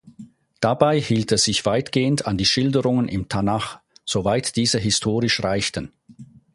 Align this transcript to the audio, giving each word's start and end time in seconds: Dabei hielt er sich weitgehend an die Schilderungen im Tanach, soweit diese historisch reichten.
Dabei 0.61 0.99
hielt 0.99 1.31
er 1.31 1.37
sich 1.37 1.63
weitgehend 1.67 2.25
an 2.25 2.35
die 2.35 2.45
Schilderungen 2.47 3.07
im 3.07 3.29
Tanach, 3.29 3.81
soweit 4.03 4.55
diese 4.55 4.79
historisch 4.79 5.43
reichten. 5.43 5.91